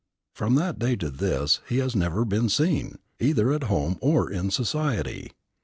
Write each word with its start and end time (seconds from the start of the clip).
From 0.33 0.55
that 0.55 0.79
day 0.79 0.95
to 0.95 1.11
this 1.11 1.59
he 1.69 1.77
has 1.77 1.95
never 1.95 2.25
been 2.25 2.49
seen, 2.49 2.97
either 3.19 3.53
at 3.53 3.65
home 3.65 3.99
or 4.01 4.31
in 4.31 4.49
society. 4.49 5.29